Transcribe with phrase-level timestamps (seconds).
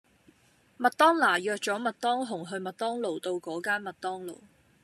[0.79, 4.35] 麥當娜約左麥當雄去麥當勞道果間麥當勞